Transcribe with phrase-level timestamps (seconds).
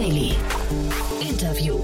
[0.00, 0.32] Daily.
[1.20, 1.78] Interview.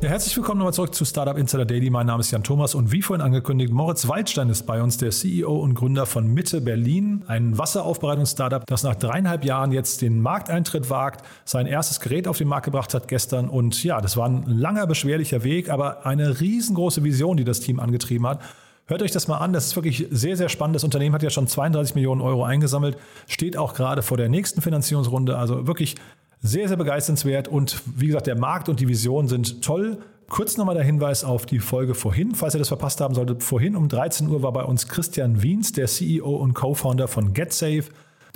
[0.00, 1.90] Ja, herzlich willkommen nochmal zurück zu Startup Insider Daily.
[1.90, 5.10] Mein Name ist Jan Thomas und wie vorhin angekündigt, Moritz Waldstein ist bei uns, der
[5.10, 10.88] CEO und Gründer von Mitte Berlin, ein Wasseraufbereitungsstartup, das nach dreieinhalb Jahren jetzt den Markteintritt
[10.88, 14.44] wagt, sein erstes Gerät auf den Markt gebracht hat gestern und ja, das war ein
[14.46, 18.38] langer, beschwerlicher Weg, aber eine riesengroße Vision, die das Team angetrieben hat.
[18.86, 20.76] Hört euch das mal an, das ist wirklich sehr, sehr spannend.
[20.76, 22.96] Das Unternehmen hat ja schon 32 Millionen Euro eingesammelt,
[23.26, 25.36] steht auch gerade vor der nächsten Finanzierungsrunde.
[25.36, 25.96] Also wirklich
[26.40, 27.48] sehr, sehr begeisternswert.
[27.48, 29.98] Und wie gesagt, der Markt und die Vision sind toll.
[30.28, 33.42] Kurz nochmal der Hinweis auf die Folge vorhin, falls ihr das verpasst haben solltet.
[33.44, 37.84] Vorhin um 13 Uhr war bei uns Christian Wiens, der CEO und Co-Founder von GetSafe.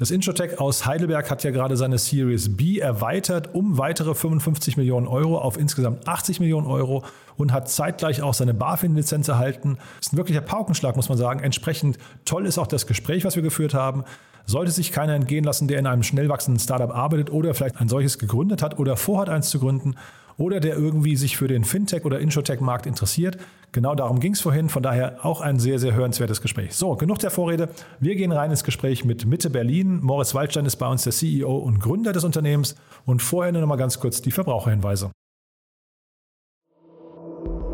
[0.00, 5.06] Das Introtech aus Heidelberg hat ja gerade seine Series B erweitert um weitere 55 Millionen
[5.06, 7.04] Euro auf insgesamt 80 Millionen Euro
[7.37, 9.76] und hat zeitgleich auch seine BaFin-Lizenz erhalten.
[9.98, 11.40] Das ist ein wirklicher Paukenschlag, muss man sagen.
[11.40, 14.04] Entsprechend toll ist auch das Gespräch, was wir geführt haben.
[14.46, 17.88] Sollte sich keiner entgehen lassen, der in einem schnell wachsenden Startup arbeitet oder vielleicht ein
[17.88, 19.95] solches gegründet hat oder vorhat, eins zu gründen,
[20.41, 23.37] oder der irgendwie sich für den Fintech- oder Insurtech-Markt interessiert.
[23.73, 24.71] Genau darum ging es vorhin.
[24.71, 26.74] Von daher auch ein sehr, sehr hörenswertes Gespräch.
[26.74, 27.69] So, genug der Vorrede.
[28.01, 30.01] Wir gehen rein ins Gespräch mit Mitte Berlin.
[30.01, 32.75] Moritz Waldstein ist bei uns der CEO und Gründer des Unternehmens.
[33.04, 35.10] Und vorher nur noch mal ganz kurz die Verbraucherhinweise.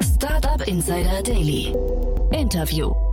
[0.02, 1.72] Startup Insider Daily.
[2.32, 3.05] Interview.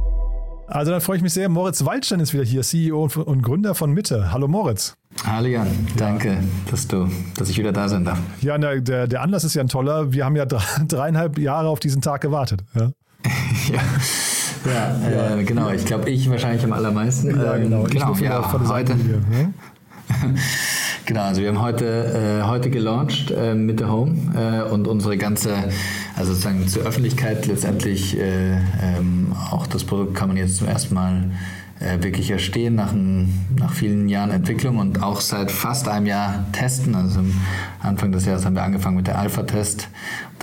[0.67, 1.50] Also dann freue ich mich sehr.
[1.50, 4.31] Moritz Waldstein ist wieder hier, CEO und Gründer von Mitte.
[4.31, 4.95] Hallo Moritz.
[5.25, 6.38] Hallo Jan, danke,
[6.72, 8.20] dass, du, dass ich wieder da sein darf.
[8.42, 10.14] Ja, der, der Anlass ist ja ein toller.
[10.14, 10.45] Wir haben ja
[10.88, 12.64] dreieinhalb Jahre auf diesen Tag gewartet.
[12.73, 12.92] Ja,
[13.72, 13.81] ja.
[14.66, 15.36] ja, ja.
[15.38, 15.70] Äh, genau.
[15.70, 17.30] Ich glaube, ich wahrscheinlich am allermeisten.
[17.30, 17.86] Ja, genau.
[17.86, 18.95] Ich genau, ja, Seite.
[18.95, 19.50] Hier, ja?
[21.05, 25.17] Genau, also wir haben heute, äh, heute gelauncht äh, mit der Home äh, und unsere
[25.17, 25.53] ganze,
[26.16, 30.94] also sozusagen zur Öffentlichkeit letztendlich äh, ähm, auch das Produkt kann man jetzt zum ersten
[30.94, 31.31] Mal
[31.80, 36.45] äh, wirklich erstehen nach, ein, nach vielen Jahren Entwicklung und auch seit fast einem Jahr
[36.52, 36.95] testen.
[36.95, 37.21] Also
[37.82, 39.89] Anfang des Jahres haben wir angefangen mit der Alpha-Test,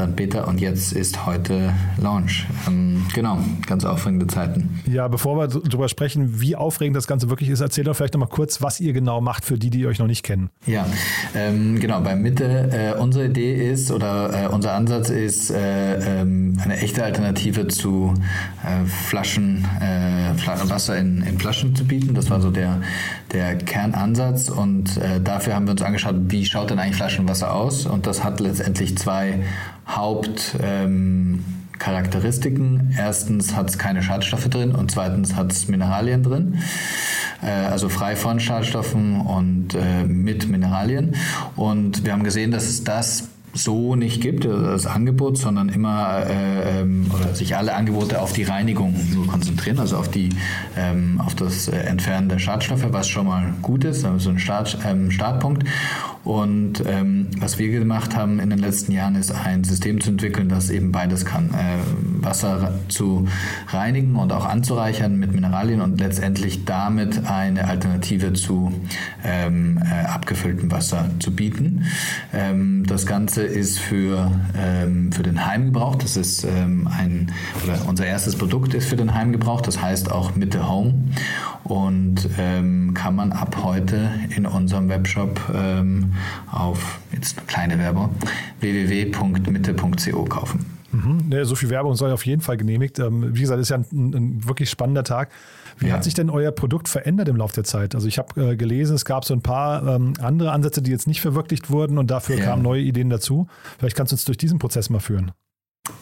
[0.00, 2.47] dann Beta und jetzt ist heute Launch.
[2.66, 4.81] Ähm, genau, ganz aufregende Zeiten.
[4.87, 8.31] Ja, bevor wir darüber sprechen, wie aufregend das Ganze wirklich ist, erzähl doch vielleicht nochmal
[8.31, 10.50] kurz, was ihr genau macht für die, die euch noch nicht kennen.
[10.66, 10.87] Ja,
[11.34, 16.59] ähm, genau, bei Mitte, äh, unsere Idee ist oder äh, unser Ansatz ist äh, ähm,
[16.62, 18.15] eine echte Alternative zu
[18.65, 20.31] äh, Flaschen, äh,
[20.71, 22.15] Wasser in, in Flaschen zu bieten.
[22.15, 22.81] Das war so der,
[23.33, 27.87] der Kernansatz und äh, dafür haben wir uns angeschaut, wie schaut denn eigentlich Flaschenwasser aus
[27.87, 29.41] und das hat letztendlich zwei
[29.97, 32.81] Hauptcharakteristiken.
[32.81, 36.59] Ähm, Erstens hat es keine Schadstoffe drin und zweitens hat es Mineralien drin.
[37.43, 41.15] Äh, also frei von Schadstoffen und äh, mit Mineralien.
[41.56, 46.25] Und wir haben gesehen, dass es das so nicht gibt, also das Angebot, sondern immer
[46.27, 50.31] äh, ähm, oder sich alle Angebote auf die Reinigung nur konzentrieren, also auf die
[50.77, 54.39] ähm, auf das äh, Entfernen der Schadstoffe, was schon mal gut ist, also so ein
[54.39, 55.65] Start, ähm, Startpunkt.
[56.22, 60.50] Und ähm, was wir gemacht haben in den letzten Jahren ist ein System zu entwickeln,
[60.50, 61.78] das eben beides kann, äh,
[62.22, 63.27] Wasser zu
[63.69, 68.71] reinigen und auch anzureichern mit Mineralien und letztendlich damit eine Alternative zu
[69.25, 71.87] ähm, äh, abgefülltem Wasser zu bieten.
[72.34, 75.97] Ähm, das Ganze Ganze ist für, ähm, für den Heimgebrauch.
[75.97, 77.33] Das ist ähm, ein,
[77.65, 79.62] oder unser erstes Produkt ist für den Heimgebrauch.
[79.62, 80.95] Das heißt auch Mitte Home
[81.65, 86.12] und ähm, kann man ab heute in unserem Webshop ähm,
[86.53, 88.11] auf, jetzt eine kleine Werbung,
[88.61, 90.67] www.mitte.co kaufen.
[90.93, 92.99] Mhm, ne, so viel Werbung soll auf jeden Fall genehmigt.
[92.99, 95.31] Ähm, wie gesagt, ist ja ein, ein wirklich spannender Tag.
[95.81, 95.95] Wie ja.
[95.95, 97.95] hat sich denn euer Produkt verändert im Laufe der Zeit?
[97.95, 101.07] Also ich habe äh, gelesen, es gab so ein paar ähm, andere Ansätze, die jetzt
[101.07, 102.45] nicht verwirklicht wurden und dafür ja.
[102.45, 103.49] kamen neue Ideen dazu.
[103.79, 105.33] Vielleicht kannst du uns durch diesen Prozess mal führen.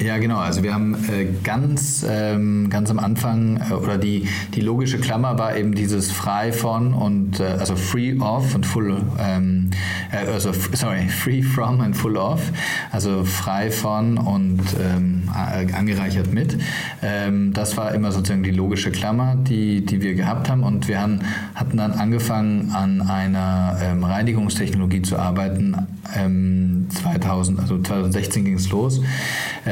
[0.00, 0.38] Ja, genau.
[0.38, 5.38] Also wir haben äh, ganz, ähm, ganz am Anfang äh, oder die, die logische Klammer
[5.38, 9.71] war eben dieses frei von und äh, also free of und full, ähm,
[10.12, 12.41] äh, also sorry, free from and full of,
[12.93, 16.56] also frei von und ähm, angereichert mit.
[17.52, 21.20] Das war immer sozusagen die logische Klammer, die, die wir gehabt haben und wir haben,
[21.55, 25.76] hatten dann angefangen an einer Reinigungstechnologie zu arbeiten.
[26.08, 29.00] 2000, ähm, also 2016 ging es los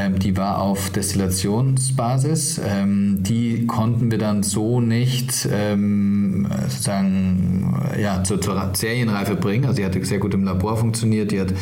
[0.06, 2.60] ähm, die war auf Destillationsbasis.
[2.64, 9.64] Ähm, die konnten wir dann so nicht ähm, sozusagen ja, zur, zur, Serienreife bringen.
[9.64, 11.52] Also die hatte sehr gut im Labor funktioniert, die hat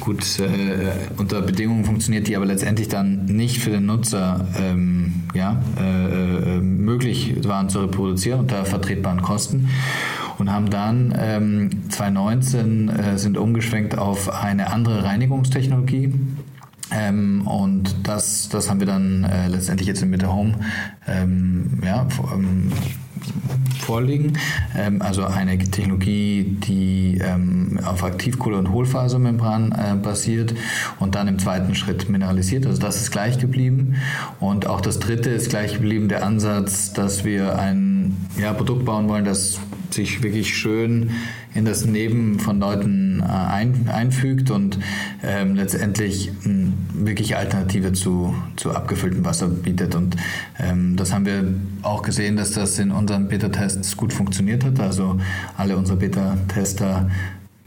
[0.00, 5.60] gut äh, unter Bedingungen funktioniert, die aber letztendlich dann nicht für den Nutzer ähm, ja,
[5.78, 9.68] äh, äh möglich waren zu reproduzieren unter vertretbaren Kosten
[10.38, 16.12] und haben dann ähm, 2019 äh, sind umgeschwenkt auf eine andere Reinigungstechnologie
[16.92, 20.54] ähm, und das, das haben wir dann äh, letztendlich jetzt in Mitte Home
[21.06, 22.70] ähm, ja, ähm,
[23.80, 24.38] vorliegen.
[24.76, 30.54] Ähm, also eine Technologie, die ähm, auf Aktivkohle- und Hohlfasermembran äh, basiert
[31.00, 32.66] und dann im zweiten Schritt mineralisiert.
[32.66, 33.96] Also das ist gleich geblieben.
[34.40, 39.08] Und auch das dritte ist gleich geblieben, der Ansatz, dass wir ein ja, Produkt bauen
[39.08, 39.58] wollen, das
[39.94, 41.10] sich wirklich schön
[41.54, 44.78] in das Leben von Leuten äh, ein, einfügt und
[45.22, 49.94] ähm, letztendlich eine wirkliche Alternative zu, zu abgefülltem Wasser bietet.
[49.94, 50.16] Und
[50.58, 51.44] ähm, das haben wir
[51.82, 54.80] auch gesehen, dass das in unseren Beta-Tests gut funktioniert hat.
[54.80, 55.18] Also
[55.56, 57.10] alle unsere Beta-Tester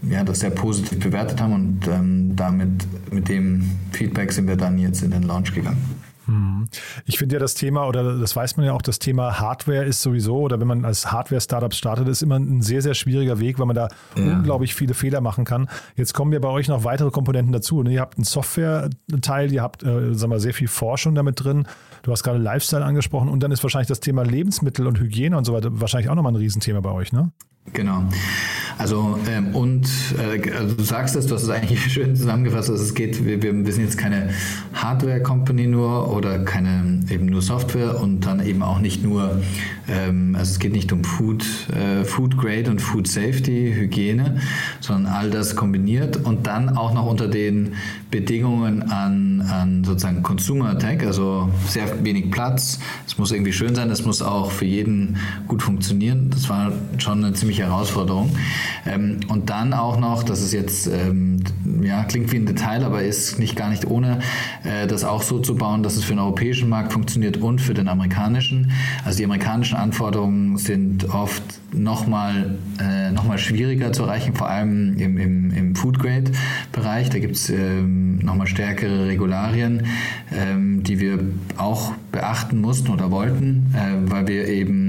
[0.03, 4.77] ja, das sehr positiv bewertet haben und ähm, damit mit dem Feedback sind wir dann
[4.77, 5.81] jetzt in den Launch gegangen.
[6.27, 6.67] Hm.
[7.05, 10.01] Ich finde ja das Thema, oder das weiß man ja auch, das Thema Hardware ist
[10.01, 13.65] sowieso, oder wenn man als Hardware-Startup startet, ist immer ein sehr, sehr schwieriger Weg, weil
[13.65, 14.23] man da ja.
[14.23, 15.69] unglaublich viele Fehler machen kann.
[15.95, 17.81] Jetzt kommen ja bei euch noch weitere Komponenten dazu.
[17.81, 17.93] Ne?
[17.93, 21.67] Ihr habt einen Software-Teil, ihr habt, äh, sagen wir, sehr viel Forschung damit drin.
[22.03, 25.45] Du hast gerade Lifestyle angesprochen und dann ist wahrscheinlich das Thema Lebensmittel und Hygiene und
[25.45, 27.31] so weiter wahrscheinlich auch nochmal ein Riesenthema bei euch, ne?
[27.73, 28.03] Genau.
[28.77, 29.87] Also ähm, und
[30.17, 33.41] äh, also du sagst es, du hast es eigentlich schön zusammengefasst, dass es geht, wir,
[33.41, 34.29] wir, sind jetzt keine
[34.73, 39.41] Hardware-Company nur oder keine eben nur Software und dann eben auch nicht nur,
[39.87, 41.43] ähm, also es geht nicht um Food,
[41.75, 44.37] äh, Food Grade und Food Safety, Hygiene,
[44.79, 47.73] sondern all das kombiniert und dann auch noch unter den
[48.11, 53.89] Bedingungen an, an sozusagen Consumer Tech, also sehr wenig Platz, es muss irgendwie schön sein,
[53.89, 55.17] es muss auch für jeden
[55.47, 56.29] gut funktionieren.
[56.29, 58.31] Das war schon eine ziemliche Herausforderung.
[58.85, 61.39] Ähm, und dann auch noch, das ist jetzt, ähm,
[61.81, 64.19] ja, klingt wie ein Detail, aber ist nicht gar nicht ohne,
[64.63, 67.73] äh, das auch so zu bauen, dass es für den europäischen Markt funktioniert und für
[67.73, 68.71] den amerikanischen.
[69.03, 71.43] Also die amerikanischen Anforderungen sind oft
[71.73, 77.09] nochmal äh, noch schwieriger zu erreichen, vor allem im, im, im Food-Grade-Bereich.
[77.09, 79.85] Da gibt es ähm, nochmal stärkere Regularien,
[80.31, 81.19] ähm, die wir
[81.57, 84.86] auch beachten mussten oder wollten, äh, weil wir eben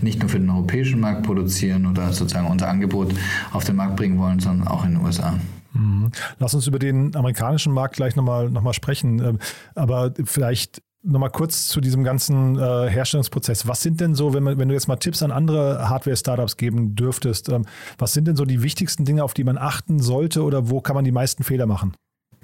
[0.00, 3.14] nicht nur für den europäischen Markt produzieren oder sozusagen unser Angebot
[3.52, 5.38] auf den Markt bringen wollen, sondern auch in den USA.
[5.72, 6.10] Mhm.
[6.38, 9.18] Lass uns über den amerikanischen Markt gleich nochmal noch mal sprechen.
[9.18, 9.38] Ähm,
[9.74, 13.68] aber vielleicht nochmal kurz zu diesem ganzen äh, Herstellungsprozess.
[13.68, 16.96] Was sind denn so, wenn, man, wenn du jetzt mal Tipps an andere Hardware-Startups geben
[16.96, 17.64] dürftest, ähm,
[17.98, 20.96] was sind denn so die wichtigsten Dinge, auf die man achten sollte oder wo kann
[20.96, 21.94] man die meisten Fehler machen?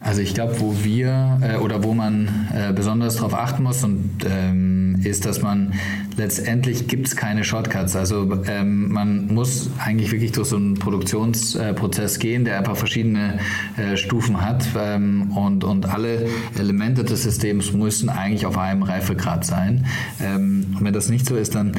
[0.03, 4.11] Also ich glaube, wo wir äh, oder wo man äh, besonders darauf achten muss und
[4.29, 5.75] ähm, ist, dass man
[6.17, 7.95] letztendlich gibt es keine Shortcuts.
[7.97, 13.39] Also ähm, man muss eigentlich wirklich durch so einen Produktionsprozess äh, gehen, der einfach verschiedene
[13.77, 16.27] äh, Stufen hat ähm, und, und alle
[16.59, 19.87] Elemente des Systems müssen eigentlich auf einem Reifegrad sein.
[20.21, 21.73] Ähm, und wenn das nicht so ist, dann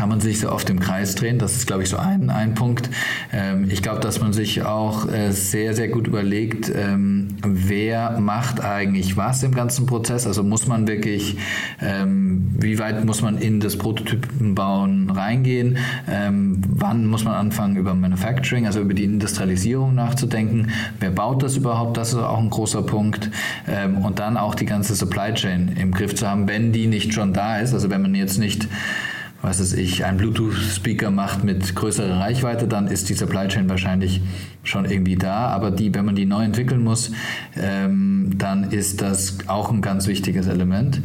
[0.00, 1.38] kann man sich so oft im Kreis drehen.
[1.38, 2.88] Das ist, glaube ich, so ein, ein Punkt.
[3.34, 8.64] Ähm, ich glaube, dass man sich auch äh, sehr, sehr gut überlegt, ähm, wer macht
[8.64, 10.26] eigentlich was im ganzen Prozess.
[10.26, 11.36] Also muss man wirklich,
[11.82, 15.76] ähm, wie weit muss man in das Prototypenbauen reingehen?
[16.08, 20.70] Ähm, wann muss man anfangen, über Manufacturing, also über die Industrialisierung nachzudenken?
[20.98, 21.98] Wer baut das überhaupt?
[21.98, 23.30] Das ist auch ein großer Punkt.
[23.68, 27.12] Ähm, und dann auch die ganze Supply Chain im Griff zu haben, wenn die nicht
[27.12, 27.74] schon da ist.
[27.74, 28.66] Also wenn man jetzt nicht
[29.42, 34.20] was es ich, ein Bluetooth-Speaker macht mit größerer Reichweite, dann ist die Supply Chain wahrscheinlich
[34.62, 35.46] schon irgendwie da.
[35.46, 37.12] Aber die, wenn man die neu entwickeln muss,
[37.56, 41.00] ähm, dann ist das auch ein ganz wichtiges Element.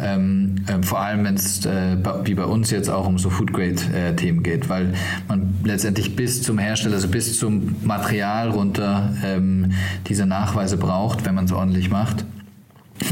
[0.00, 4.38] Ähm, äh, vor allem, wenn es äh, wie bei uns jetzt auch um so Food-Grade-Themen
[4.40, 4.94] äh, geht, weil
[5.28, 9.72] man letztendlich bis zum Hersteller, also bis zum Material runter ähm,
[10.08, 12.24] diese Nachweise braucht, wenn man es ordentlich macht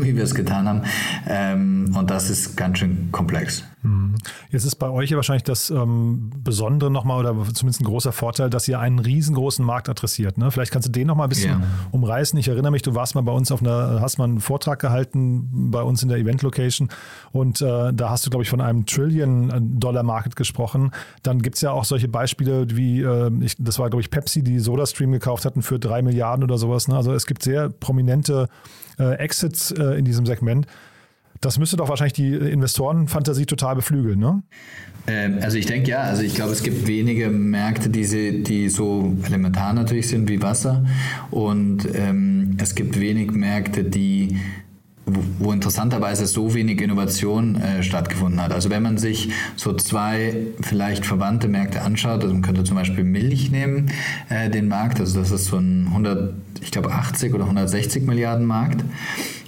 [0.00, 0.82] wie wir es getan haben.
[1.26, 3.64] Ähm, und das ist ganz schön komplex.
[3.82, 4.14] Mhm.
[4.50, 8.48] Jetzt ist bei euch ja wahrscheinlich das ähm, Besondere nochmal oder zumindest ein großer Vorteil,
[8.48, 10.38] dass ihr einen riesengroßen Markt adressiert.
[10.38, 10.50] Ne?
[10.50, 11.66] Vielleicht kannst du den nochmal ein bisschen ja.
[11.90, 12.38] umreißen.
[12.38, 15.70] Ich erinnere mich, du warst mal bei uns auf einer, hast mal einen Vortrag gehalten
[15.70, 16.88] bei uns in der Event-Location
[17.32, 20.92] und äh, da hast du, glaube ich, von einem Trillion-Dollar-Market gesprochen.
[21.22, 24.42] Dann gibt es ja auch solche Beispiele wie, äh, ich, das war, glaube ich, Pepsi,
[24.42, 26.86] die SodaStream gekauft hatten für drei Milliarden oder sowas.
[26.86, 26.96] Ne?
[26.96, 28.48] Also es gibt sehr prominente
[29.02, 30.66] äh, Exits äh, in diesem Segment.
[31.40, 34.42] Das müsste doch wahrscheinlich die Investorenfantasie total beflügeln, ne?
[35.08, 38.68] Ähm, also ich denke ja, also ich glaube, es gibt wenige Märkte, die, sie, die
[38.68, 40.84] so elementar natürlich sind wie Wasser.
[41.32, 44.38] Und ähm, es gibt wenig Märkte, die
[45.04, 48.52] wo, interessanterweise so wenig Innovation äh, stattgefunden hat.
[48.52, 53.04] Also wenn man sich so zwei vielleicht verwandte Märkte anschaut, also man könnte zum Beispiel
[53.04, 53.90] Milch nehmen,
[54.28, 58.46] äh, den Markt, also das ist so ein 100, ich glaube 80 oder 160 Milliarden
[58.46, 58.84] Markt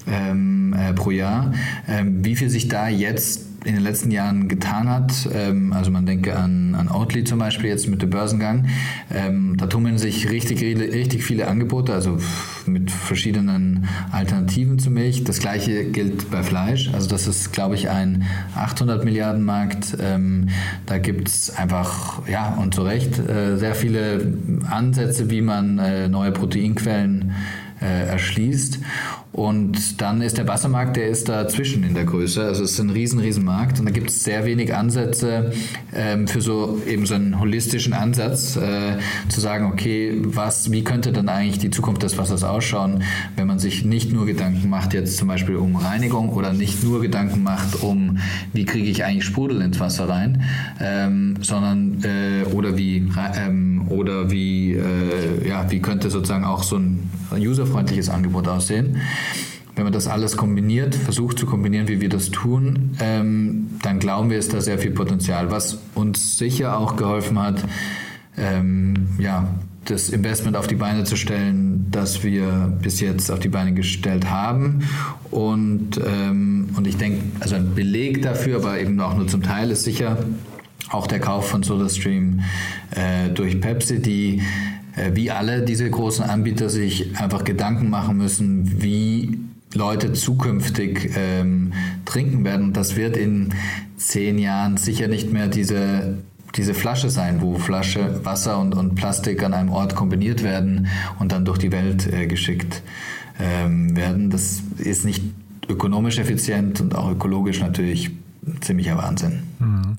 [0.07, 1.53] ähm, äh, pro Jahr.
[1.89, 6.07] Ähm, wie viel sich da jetzt in den letzten Jahren getan hat, ähm, also man
[6.07, 8.67] denke an, an Oatly zum Beispiel jetzt mit dem Börsengang,
[9.13, 12.19] ähm, da tummeln sich richtig, richtig viele Angebote, also
[12.67, 15.25] mit verschiedenen Alternativen zu Milch.
[15.25, 19.97] Das gleiche gilt bei Fleisch, also das ist, glaube ich, ein 800 Milliarden Markt.
[20.01, 20.49] Ähm,
[20.87, 24.35] da gibt es einfach, ja, und zu Recht, äh, sehr viele
[24.71, 28.81] Ansätze, wie man äh, neue Proteinquellen äh, erschließt.
[29.35, 32.45] Und dann ist der Wassermarkt, der ist dazwischen in der Größe.
[32.45, 35.53] Also es ist ein riesen, riesen Markt und da gibt es sehr wenig Ansätze
[35.93, 38.97] ähm, für so eben so einen holistischen Ansatz, äh,
[39.29, 43.03] zu sagen, okay, was, wie könnte dann eigentlich die Zukunft des Wassers ausschauen,
[43.35, 47.01] wenn man sich nicht nur Gedanken macht jetzt zum Beispiel um Reinigung oder nicht nur
[47.01, 48.19] Gedanken macht um,
[48.53, 50.45] wie kriege ich eigentlich Sprudel ins Wasser rein,
[50.81, 56.77] ähm, sondern äh, oder wie ähm, oder wie äh, ja wie könnte sozusagen auch so
[56.77, 57.11] ein
[57.43, 58.99] userfreundliches Angebot aussehen.
[59.77, 64.31] Wenn man das alles kombiniert, versucht zu kombinieren, wie wir das tun, ähm, dann glauben
[64.31, 65.51] wir, ist da sehr viel Potenzial.
[65.51, 67.65] Was uns sicher auch geholfen hat,
[68.37, 69.49] ähm, ja,
[69.85, 74.31] das Investment auf die Beine zu stellen, das wir bis jetzt auf die Beine gestellt
[74.31, 74.83] haben.
[75.31, 79.71] Und, ähm, und ich denke, also ein Beleg dafür, aber eben auch nur zum Teil,
[79.71, 80.19] ist sicher
[80.91, 82.41] auch der Kauf von SodaStream
[82.93, 84.43] äh, durch Pepsi, die
[85.13, 89.39] wie alle diese großen Anbieter sich einfach Gedanken machen müssen, wie
[89.75, 91.73] Leute zukünftig ähm,
[92.05, 92.73] trinken werden.
[92.73, 93.53] Das wird in
[93.97, 96.19] zehn Jahren sicher nicht mehr diese,
[96.55, 100.87] diese Flasche sein, wo Flasche, Wasser und, und Plastik an einem Ort kombiniert werden
[101.19, 102.83] und dann durch die Welt äh, geschickt
[103.41, 104.31] ähm, werden.
[104.31, 105.23] Das ist nicht
[105.69, 108.11] ökonomisch effizient und auch ökologisch natürlich
[108.61, 109.43] ziemlicher Wahnsinn.
[109.59, 109.97] Mhm.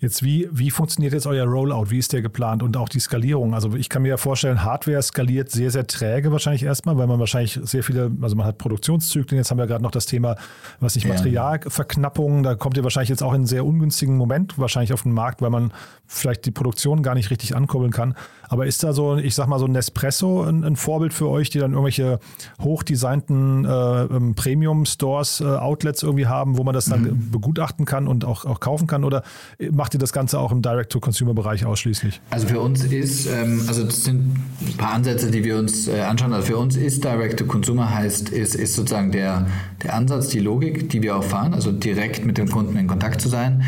[0.00, 1.90] Jetzt, wie, wie funktioniert jetzt euer Rollout?
[1.90, 3.52] Wie ist der geplant und auch die Skalierung?
[3.52, 7.18] Also ich kann mir ja vorstellen, Hardware skaliert sehr, sehr träge wahrscheinlich erstmal, weil man
[7.18, 10.36] wahrscheinlich sehr viele, also man hat Produktionszyklen, jetzt haben wir gerade noch das Thema,
[10.78, 14.92] was nicht, Materialverknappung, da kommt ihr wahrscheinlich jetzt auch in einen sehr ungünstigen Moment wahrscheinlich
[14.92, 15.72] auf den Markt, weil man
[16.06, 18.14] vielleicht die Produktion gar nicht richtig ankurbeln kann.
[18.48, 21.50] Aber ist da so, ich sag mal, so ein Nespresso ein, ein Vorbild für euch,
[21.50, 22.18] die dann irgendwelche
[22.60, 27.30] hochdesignten äh, ähm, Premium-Stores, äh, Outlets irgendwie haben, wo man das dann mhm.
[27.30, 29.04] begutachten kann und auch, auch kaufen kann?
[29.04, 29.22] Oder
[29.70, 32.20] macht ihr das Ganze auch im Direct-to-Consumer-Bereich ausschließlich?
[32.30, 36.00] Also für uns ist, ähm, also das sind ein paar Ansätze, die wir uns äh,
[36.00, 36.32] anschauen.
[36.32, 39.46] Also für uns ist Direct-to-Consumer heißt, ist, ist sozusagen der,
[39.82, 43.20] der Ansatz, die Logik, die wir auch fahren, also direkt mit dem Kunden in Kontakt
[43.20, 43.62] zu sein,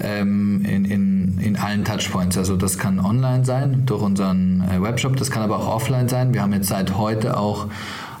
[0.00, 2.36] ähm, in, in, in allen Touchpoints.
[2.38, 6.34] Also das kann online sein durch unseren äh, Webshop, das kann aber auch offline sein.
[6.34, 7.66] Wir haben jetzt seit heute auch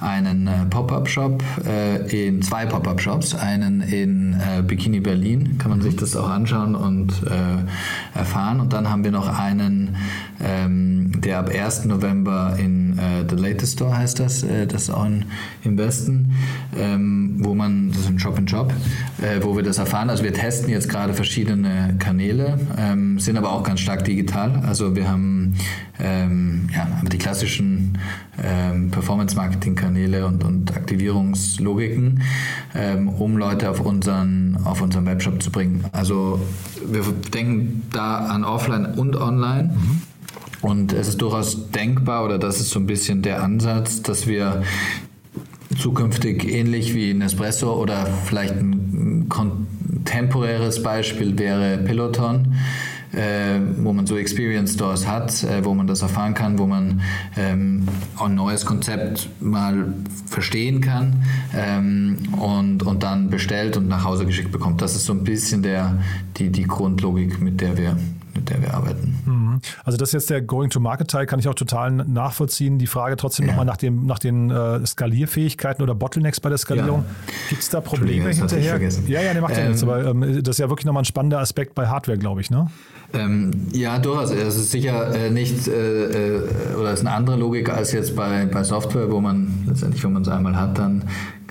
[0.00, 5.96] einen äh, Pop-up-Shop äh, in zwei Pop-up-Shops, einen in äh, Bikini Berlin, kann man sich
[5.96, 8.60] das auch anschauen und äh, erfahren.
[8.60, 9.96] Und dann haben wir noch einen,
[10.40, 11.86] ähm, der ab 1.
[11.86, 15.24] November in äh, The Latest Store heißt das, das ist auch in,
[15.64, 16.34] im Westen,
[16.78, 18.72] ähm, wo man, das ist ein Shop in Shop,
[19.42, 20.10] wo wir das erfahren.
[20.10, 24.62] Also wir testen jetzt gerade verschiedene Kanäle, ähm, sind aber auch ganz stark digital.
[24.66, 25.54] Also wir haben
[25.98, 27.98] ähm, ja, die klassischen
[28.42, 28.90] ähm,
[29.86, 32.22] Performance-Marketing-Kanäle und, und Aktivierungslogiken,
[32.74, 35.84] ähm, um Leute auf unseren, auf unseren Webshop zu bringen.
[35.92, 36.40] Also
[36.86, 37.02] wir
[37.32, 39.74] denken da an Offline und Online.
[39.74, 40.02] Mhm.
[40.62, 44.62] Und es ist durchaus denkbar, oder das ist so ein bisschen der Ansatz, dass wir
[45.78, 52.54] zukünftig ähnlich wie Nespresso oder vielleicht ein kontemporäres Beispiel wäre Peloton
[53.12, 57.00] äh, wo man so Experience Stores hat, äh, wo man das erfahren kann, wo man
[57.36, 57.86] ähm,
[58.18, 59.94] ein neues Konzept mal
[60.26, 64.82] verstehen kann ähm, und, und dann bestellt und nach Hause geschickt bekommt.
[64.82, 65.98] Das ist so ein bisschen der,
[66.36, 67.96] die, die Grundlogik, mit der wir
[68.46, 69.18] mit der wir arbeiten.
[69.24, 69.60] Mhm.
[69.84, 72.78] Also das ist jetzt der Going-to-Market-Teil, kann ich auch total nachvollziehen.
[72.78, 73.52] Die Frage trotzdem ja.
[73.52, 77.04] nochmal nach, nach den äh, Skalierfähigkeiten oder Bottlenecks bei der Skalierung.
[77.06, 77.32] Ja.
[77.50, 78.80] Gibt es da Probleme hinterher?
[79.06, 81.06] Ja, ja, der macht ähm, ja nichts, aber ähm, das ist ja wirklich nochmal ein
[81.06, 82.70] spannender Aspekt bei Hardware, glaube ich, ne?
[83.12, 84.30] Ähm, ja, durchaus.
[84.30, 88.16] Es ist sicher äh, nicht, äh, äh, oder es ist eine andere Logik als jetzt
[88.16, 91.04] bei, bei Software, wo man letztendlich, wenn man es einmal hat, dann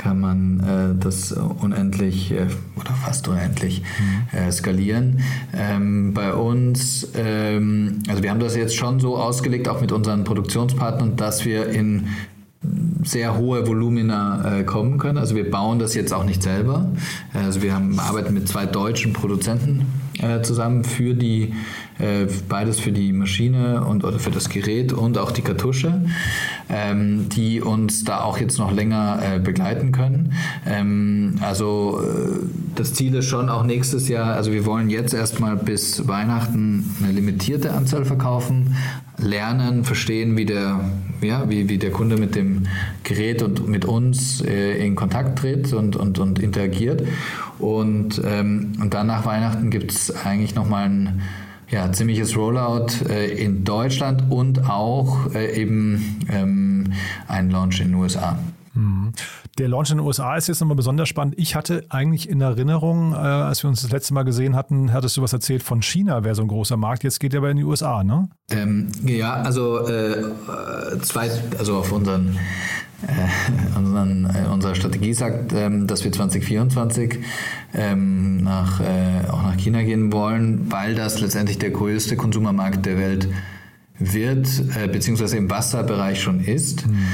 [0.05, 2.45] kann man äh, das unendlich äh,
[2.79, 4.37] oder fast unendlich mhm.
[4.37, 5.21] Äh, skalieren.
[5.51, 10.23] Ähm, bei uns, ähm, also wir haben das jetzt schon so ausgelegt, auch mit unseren
[10.23, 12.05] Produktionspartnern, dass wir in
[13.01, 15.17] sehr hohe Volumina äh, kommen können.
[15.17, 16.87] Also wir bauen das jetzt auch nicht selber.
[17.33, 19.87] Also wir haben, arbeiten mit zwei deutschen Produzenten
[20.21, 21.53] äh, zusammen für die
[21.99, 26.01] äh, beides für die Maschine und oder für das Gerät und auch die Kartusche,
[26.69, 30.33] ähm, die uns da auch jetzt noch länger äh, begleiten können.
[30.65, 32.39] Ähm, also äh,
[32.75, 37.13] das Ziel ist schon auch nächstes Jahr, also wir wollen jetzt erstmal bis Weihnachten eine
[37.13, 38.75] limitierte Anzahl verkaufen,
[39.17, 40.81] lernen, verstehen, wie der,
[41.21, 42.63] ja, wie, wie der Kunde mit dem
[43.03, 47.03] Gerät und mit uns äh, in Kontakt tritt und, und, und interagiert.
[47.59, 51.21] Und, ähm, und dann nach Weihnachten gibt es eigentlich nochmal ein
[51.75, 56.93] ja, ziemliches Rollout äh, in Deutschland und auch äh, eben ähm,
[57.27, 58.39] ein Launch in den USA.
[58.75, 59.13] Mhm.
[59.57, 61.35] Der Launch in den USA ist jetzt nochmal besonders spannend.
[61.37, 65.17] Ich hatte eigentlich in Erinnerung, äh, als wir uns das letzte Mal gesehen hatten, hattest
[65.17, 67.03] du was erzählt von China, wäre so ein großer Markt.
[67.03, 68.29] Jetzt geht er aber in die USA, ne?
[68.51, 70.23] Ähm, ja, also äh,
[71.01, 72.37] zwei, also auf unseren
[73.03, 77.19] äh, unseren, äh, unsere Strategie sagt, ähm, dass wir 2024
[77.73, 82.97] ähm, nach, äh, auch nach China gehen wollen, weil das letztendlich der größte Konsumermarkt der
[82.97, 83.27] Welt
[83.99, 86.87] wird, äh, beziehungsweise im Wasserbereich schon ist.
[86.87, 87.05] Mhm.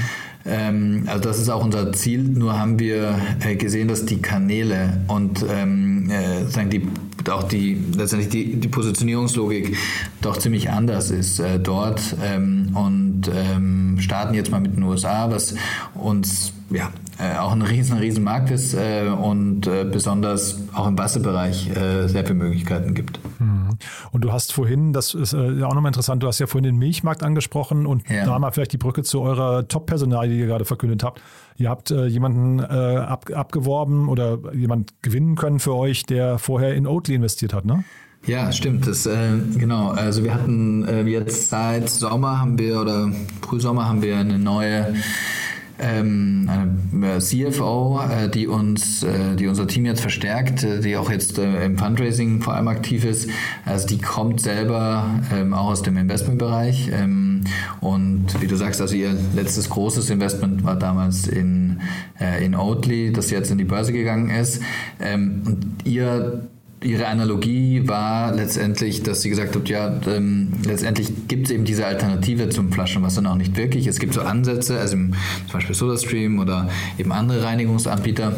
[0.45, 2.23] Ähm, also das ist auch unser Ziel.
[2.23, 6.87] Nur haben wir äh, gesehen, dass die Kanäle und ähm, äh, sagen die
[7.29, 9.77] auch die letztendlich die, die Positionierungslogik
[10.21, 15.29] doch ziemlich anders ist äh, dort ähm, und ähm, starten jetzt mal mit den USA,
[15.29, 15.53] was
[15.93, 20.97] uns ja äh, auch ein riesen, riesen Markt ist äh, und äh, besonders auch im
[20.97, 23.19] Wasserbereich äh, sehr viele Möglichkeiten gibt.
[23.39, 23.70] Mhm.
[24.11, 26.77] Und du hast vorhin, das ist äh, auch nochmal interessant, du hast ja vorhin den
[26.77, 28.25] Milchmarkt angesprochen und ja.
[28.25, 31.21] da mal vielleicht die Brücke zu eurer Top-Personal, die ihr gerade verkündet habt.
[31.57, 36.87] Ihr habt äh, jemanden ab, abgeworben oder jemand gewinnen können für euch, der vorher in
[36.87, 37.83] Oatly investiert hat, ne?
[38.25, 38.85] Ja, stimmt.
[38.85, 39.89] Das, äh, genau.
[39.89, 43.11] Also wir hatten äh, jetzt seit Sommer haben wir oder
[43.41, 44.93] Frühsommer haben wir eine neue
[45.81, 46.49] ähm,
[46.93, 51.37] eine CFO, äh, die uns, äh, die unser Team jetzt verstärkt, äh, die auch jetzt
[51.37, 53.29] äh, im Fundraising vor allem aktiv ist.
[53.65, 57.43] Also die kommt selber ähm, auch aus dem Investmentbereich ähm,
[57.79, 61.81] und wie du sagst, also ihr letztes großes Investment war damals in
[62.19, 64.61] äh, in Oatly, das jetzt in die Börse gegangen ist.
[64.99, 66.47] Und ihr
[66.83, 71.85] Ihre Analogie war letztendlich, dass sie gesagt hat, ja, ähm, letztendlich gibt es eben diese
[71.85, 73.85] Alternative zum Flaschenwasser noch nicht wirklich.
[73.85, 75.13] Es gibt so Ansätze, also im,
[75.45, 78.35] zum Beispiel SodaStream oder eben andere Reinigungsanbieter.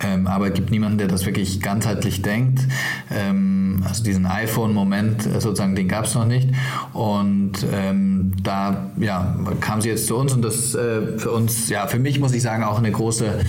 [0.00, 2.60] Ähm, aber es gibt niemanden, der das wirklich ganzheitlich denkt.
[3.10, 6.50] Ähm, also diesen iPhone-Moment äh, sozusagen, den gab es noch nicht.
[6.92, 11.86] Und ähm, da ja, kam sie jetzt zu uns und das äh, für uns, ja,
[11.86, 13.40] für mich muss ich sagen, auch eine große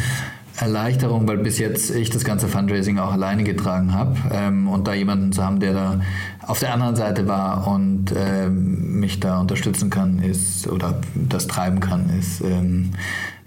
[0.58, 4.94] Erleichterung, weil bis jetzt ich das ganze Fundraising auch alleine getragen habe ähm, und da
[4.94, 6.02] jemanden zu haben, der da
[6.46, 11.80] auf der anderen Seite war und ähm, mich da unterstützen kann, ist oder das treiben
[11.80, 12.92] kann, ist ähm,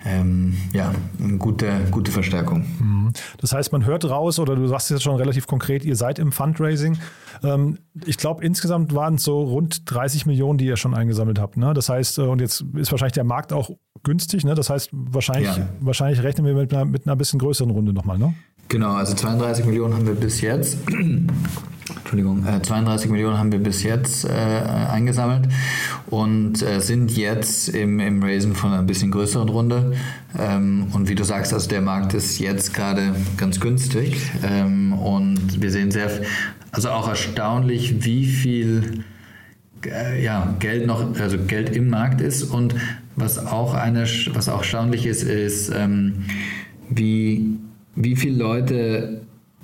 [0.04, 2.64] ähm, ja, eine gute, gute Verstärkung.
[2.78, 3.12] Mhm.
[3.38, 6.18] Das heißt, man hört raus, oder du sagst es jetzt schon relativ konkret, ihr seid
[6.18, 6.98] im Fundraising.
[7.42, 11.56] Ähm, ich glaube, insgesamt waren es so rund 30 Millionen, die ihr schon eingesammelt habt.
[11.56, 11.74] Ne?
[11.74, 13.70] Das heißt, äh, und jetzt ist wahrscheinlich der Markt auch
[14.02, 14.44] günstig.
[14.44, 14.54] Ne?
[14.54, 15.68] Das heißt, wahrscheinlich, ja.
[15.80, 18.18] wahrscheinlich rechnen wir mit einer, mit einer bisschen größeren Runde nochmal.
[18.18, 18.34] Ne?
[18.68, 20.78] Genau, also 32 Millionen haben wir bis jetzt.
[21.98, 25.48] Entschuldigung, äh, 32 Millionen haben wir bis jetzt äh, eingesammelt
[26.06, 29.92] und äh, sind jetzt im, im Raisen von einer bisschen größeren Runde.
[30.38, 35.60] Ähm, und wie du sagst, also der Markt ist jetzt gerade ganz günstig ähm, und
[35.60, 36.10] wir sehen sehr,
[36.72, 39.04] also auch erstaunlich, wie viel
[39.84, 42.74] äh, ja, Geld noch, also Geld im Markt ist und
[43.16, 46.24] was auch eine, was auch erstaunlich ist, ist ähm,
[46.88, 47.58] wie
[47.94, 49.20] wie viele Leute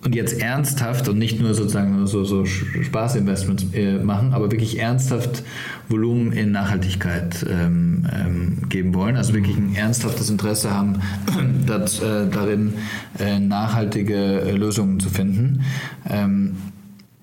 [0.06, 5.42] und jetzt ernsthaft und nicht nur sozusagen so, so Spaßinvestments äh, machen, aber wirklich ernsthaft
[5.88, 11.00] Volumen in Nachhaltigkeit ähm, ähm, geben wollen, also wirklich ein ernsthaftes Interesse haben,
[11.66, 12.74] das, äh, darin
[13.18, 15.62] äh, nachhaltige äh, Lösungen zu finden.
[16.08, 16.56] Ähm,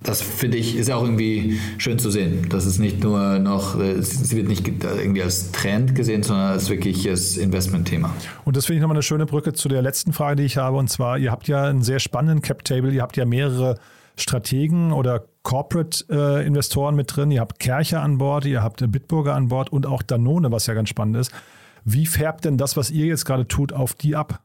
[0.03, 4.01] das finde ich, ist auch irgendwie schön zu sehen, dass es nicht nur noch, äh,
[4.01, 8.13] sie wird nicht irgendwie als Trend gesehen, sondern als wirkliches Investmentthema.
[8.45, 10.77] Und das finde ich nochmal eine schöne Brücke zu der letzten Frage, die ich habe.
[10.77, 13.77] Und zwar, ihr habt ja einen sehr spannenden Cap-Table, ihr habt ja mehrere
[14.17, 19.71] Strategen oder Corporate-Investoren mit drin, ihr habt Kercher an Bord, ihr habt Bitburger an Bord
[19.71, 21.31] und auch Danone, was ja ganz spannend ist.
[21.85, 24.41] Wie färbt denn das, was ihr jetzt gerade tut, auf die ab?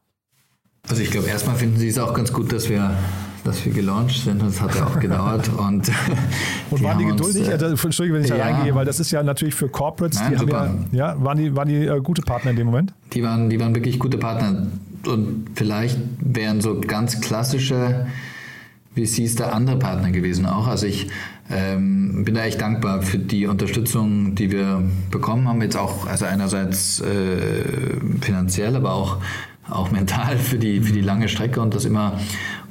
[0.89, 2.97] Also ich glaube, erstmal finden Sie es auch ganz gut, dass wir
[3.43, 4.41] dass wir gelauncht sind.
[4.41, 5.49] Das hat ja auch gedauert.
[5.57, 5.91] Und,
[6.69, 7.51] und waren die geduldig?
[7.51, 10.19] Uns, äh, Entschuldigung, wenn ich ja, da reingehe, weil das ist ja natürlich für Corporates,
[10.19, 10.59] Nein, die super.
[10.61, 12.93] haben ja, ja, waren die, waren die äh, gute Partner in dem Moment?
[13.13, 14.67] Die waren, die waren wirklich gute Partner.
[15.05, 18.07] Und vielleicht wären so ganz klassische
[18.95, 20.67] VCs da andere Partner gewesen auch.
[20.67, 21.09] Also ich
[21.49, 25.61] ähm, bin da echt dankbar für die Unterstützung, die wir bekommen haben.
[25.61, 27.63] Jetzt auch, also einerseits äh,
[28.21, 29.17] finanziell, aber auch
[29.71, 32.19] auch mental für die, für die lange Strecke und das immer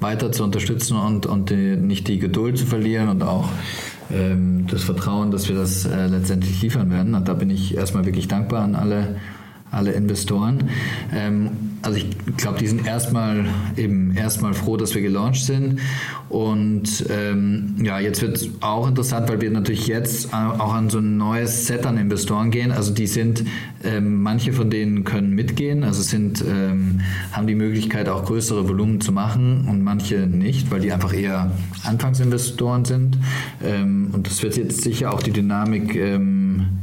[0.00, 3.48] weiter zu unterstützen und, und die, nicht die Geduld zu verlieren und auch
[4.10, 7.14] ähm, das Vertrauen, dass wir das äh, letztendlich liefern werden.
[7.14, 9.16] Und da bin ich erstmal wirklich dankbar an alle
[9.70, 10.70] alle Investoren.
[11.14, 11.50] Ähm,
[11.82, 13.44] also ich glaube, die sind erstmal
[13.76, 15.80] eben erstmal froh, dass wir gelauncht sind.
[16.28, 20.98] Und ähm, ja, jetzt wird es auch interessant, weil wir natürlich jetzt auch an so
[20.98, 22.72] ein neues Set an Investoren gehen.
[22.72, 23.44] Also die sind,
[23.84, 27.00] ähm, manche von denen können mitgehen, also sind, ähm,
[27.32, 31.52] haben die Möglichkeit auch größere Volumen zu machen und manche nicht, weil die einfach eher
[31.84, 33.18] Anfangsinvestoren sind.
[33.64, 35.94] Ähm, und das wird jetzt sicher auch die Dynamik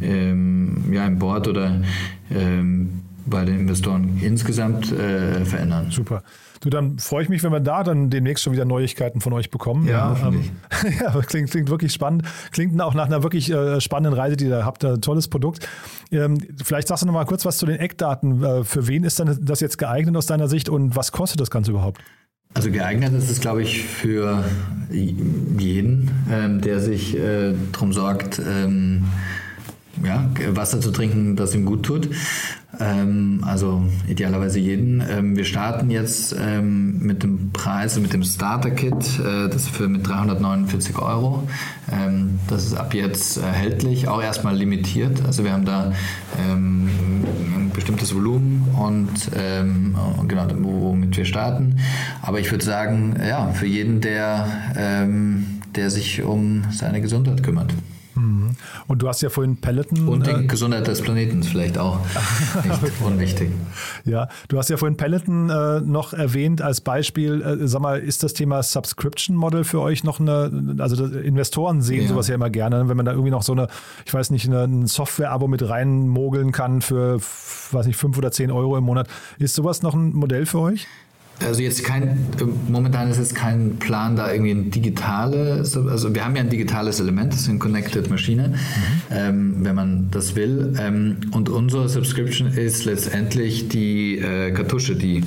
[0.02, 1.82] ähm, ja, im Board oder
[2.32, 5.88] ähm, bei den Investoren insgesamt äh, verändern.
[5.90, 6.24] Super.
[6.62, 9.52] Du, dann freue ich mich, wenn wir da dann demnächst schon wieder Neuigkeiten von euch
[9.52, 9.88] bekommen.
[9.88, 10.52] Ja, ähm,
[11.00, 12.24] ja klingt, klingt wirklich spannend.
[12.52, 14.84] Klingt auch nach einer wirklich äh, spannenden Reise, die ihr da habt.
[14.86, 15.68] Ein tolles Produkt.
[16.12, 18.44] Ähm, vielleicht sagst du noch mal kurz was zu den Eckdaten.
[18.44, 21.52] Äh, für wen ist denn das jetzt geeignet aus deiner Sicht und was kostet das
[21.52, 22.02] Ganze überhaupt?
[22.56, 24.44] Also geeignet ist es, glaube ich, für
[24.90, 28.42] jeden, ähm, der sich äh, darum sorgt,
[30.04, 32.10] ja, Wasser zu trinken, das ihm gut tut.
[32.80, 35.02] Ähm, also idealerweise jeden.
[35.10, 40.08] Ähm, wir starten jetzt ähm, mit dem Preis, mit dem Starter-Kit, äh, das für mit
[40.08, 41.48] 349 Euro.
[41.92, 45.24] Ähm, das ist ab jetzt erhältlich, auch erstmal limitiert.
[45.26, 45.94] Also wir haben da
[46.40, 46.90] ähm,
[47.56, 49.96] ein bestimmtes Volumen und ähm,
[50.28, 51.78] genau, womit wir starten.
[52.22, 54.48] Aber ich würde sagen, ja, für jeden, der,
[55.76, 57.74] der sich um seine Gesundheit kümmert.
[58.16, 58.56] Mhm.
[58.88, 60.08] Und du hast ja vorhin Peloton.
[60.08, 62.00] Und die äh, Gesundheit des Planeten vielleicht auch
[62.64, 63.52] nicht unwichtig.
[64.06, 67.42] Ja, du hast ja vorhin Peloton äh, noch erwähnt als Beispiel.
[67.42, 72.04] Äh, sag mal, ist das Thema Subscription Model für euch noch eine, also Investoren sehen
[72.04, 72.08] ja.
[72.08, 73.68] sowas ja immer gerne, wenn man da irgendwie noch so eine,
[74.06, 78.52] ich weiß nicht, eine, ein Software-Abo mit reinmogeln kann für, weiß nicht, fünf oder zehn
[78.52, 79.08] Euro im Monat.
[79.40, 80.88] Ist sowas noch ein Modell für euch?
[81.44, 82.18] Also jetzt kein,
[82.70, 87.00] momentan ist jetzt kein Plan, da irgendwie ein digitales, also wir haben ja ein digitales
[87.00, 88.56] Element, das ist eine Connected Maschine, mhm.
[89.12, 90.74] ähm, wenn man das will.
[90.80, 95.24] Ähm, und unsere Subscription ist letztendlich die äh, Kartusche, die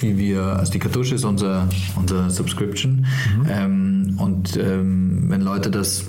[0.00, 3.06] die wir, also die Kartusche ist unser, unser Subscription.
[3.38, 3.46] Mhm.
[3.48, 6.04] Ähm, und ähm, wenn Leute das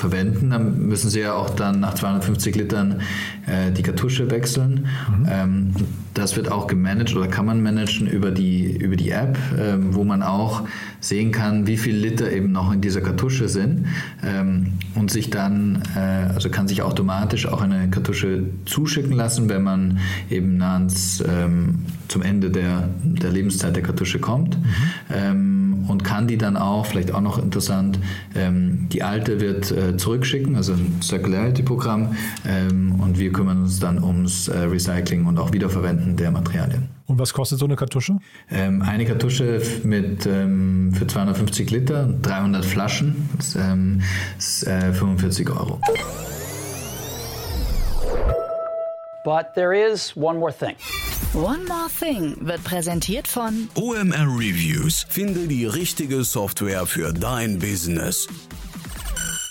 [0.00, 3.02] verwenden, dann müssen sie ja auch dann nach 250 Litern
[3.46, 4.88] äh, die Kartusche wechseln.
[5.18, 5.26] Mhm.
[5.30, 5.74] Ähm,
[6.14, 10.02] das wird auch gemanagt oder kann man managen über die, über die App, ähm, wo
[10.02, 10.62] man auch
[11.00, 13.86] sehen kann, wie viel Liter eben noch in dieser Kartusche sind
[14.24, 19.62] ähm, und sich dann, äh, also kann sich automatisch auch eine Kartusche zuschicken lassen, wenn
[19.62, 19.98] man
[20.30, 24.58] eben nah ans, ähm, zum Ende der, der Lebenszeit der Kartusche kommt.
[24.58, 24.64] Mhm.
[25.90, 27.98] Und kann die dann auch, vielleicht auch noch interessant,
[28.36, 32.14] ähm, die alte wird äh, zurückschicken, also ein Circularity-Programm
[32.46, 36.88] ähm, und wir kümmern uns dann ums äh, Recycling und auch Wiederverwenden der Materialien.
[37.06, 38.18] Und was kostet so eine Kartusche?
[38.52, 44.00] Ähm, eine Kartusche mit, ähm, für 250 Liter, 300 Flaschen, ist, ähm,
[44.38, 45.80] ist äh, 45 Euro.
[49.24, 50.76] But there is one more thing.
[51.32, 55.06] One More Thing wird präsentiert von OMR Reviews.
[55.08, 58.26] Finde die richtige Software für dein Business.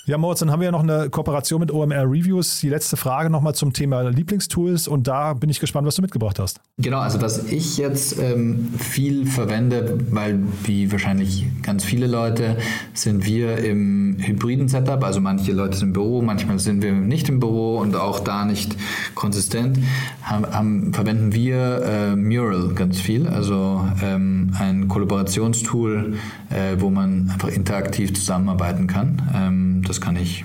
[0.06, 2.60] Ja, Moritz, dann haben wir ja noch eine Kooperation mit OMR Reviews.
[2.60, 6.38] Die letzte Frage nochmal zum Thema Lieblingstools und da bin ich gespannt, was du mitgebracht
[6.38, 6.60] hast.
[6.78, 12.56] Genau, also was ich jetzt ähm, viel verwende, weil wie wahrscheinlich ganz viele Leute
[12.94, 17.28] sind wir im hybriden Setup, also manche Leute sind im Büro, manchmal sind wir nicht
[17.28, 18.76] im Büro und auch da nicht
[19.14, 19.78] konsistent,
[20.22, 26.14] haben, haben, verwenden wir äh, Mural ganz viel, also ähm, ein Kollaborationstool,
[26.48, 29.30] äh, wo man einfach interaktiv zusammenarbeiten kann.
[29.34, 30.44] Ähm, das kann ich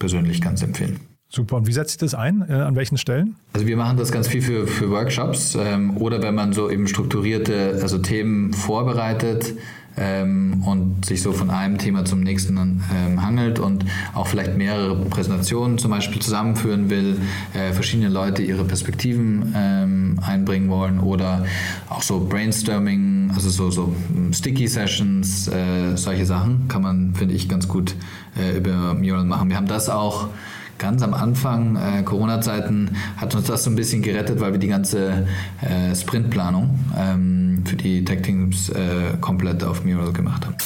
[0.00, 0.98] persönlich ganz empfehlen.
[1.28, 1.58] Super.
[1.58, 2.44] Und wie setzt sich das ein?
[2.48, 3.36] Äh, an welchen Stellen?
[3.52, 6.88] Also wir machen das ganz viel für, für Workshops ähm, oder wenn man so eben
[6.88, 9.54] strukturierte also Themen vorbereitet
[9.96, 14.96] ähm, und sich so von einem Thema zum nächsten ähm, hangelt und auch vielleicht mehrere
[15.06, 17.20] Präsentationen zum Beispiel zusammenführen will,
[17.54, 21.44] äh, verschiedene Leute ihre Perspektiven ähm, einbringen wollen oder
[21.88, 23.94] auch so Brainstorming, also so, so
[24.32, 27.94] Sticky Sessions, äh, solche Sachen kann man, finde ich, ganz gut
[28.38, 29.48] äh, über Mural machen.
[29.48, 30.28] Wir haben das auch
[30.78, 34.68] ganz am Anfang äh, Corona-Zeiten hat uns das so ein bisschen gerettet, weil wir die
[34.68, 35.26] ganze
[35.60, 40.56] äh, Sprintplanung ähm, für die Tech-Teams äh, komplett auf Mural gemacht haben.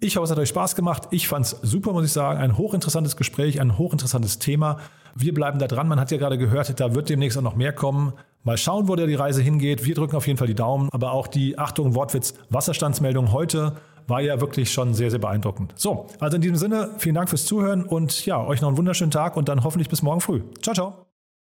[0.00, 1.08] Ich hoffe, es hat euch Spaß gemacht.
[1.10, 2.40] Ich fand es super, muss ich sagen.
[2.40, 4.78] Ein hochinteressantes Gespräch, ein hochinteressantes Thema.
[5.14, 5.86] Wir bleiben da dran.
[5.86, 8.14] Man hat ja gerade gehört, da wird demnächst auch noch mehr kommen.
[8.42, 9.84] Mal schauen, wo da die Reise hingeht.
[9.84, 10.88] Wir drücken auf jeden Fall die Daumen.
[10.92, 13.74] Aber auch die, Achtung, Wortwitz, Wasserstandsmeldung heute
[14.06, 15.72] war ja wirklich schon sehr, sehr beeindruckend.
[15.76, 19.10] So, also in diesem Sinne, vielen Dank fürs Zuhören und ja, euch noch einen wunderschönen
[19.10, 20.42] Tag und dann hoffentlich bis morgen früh.
[20.62, 21.05] Ciao, ciao.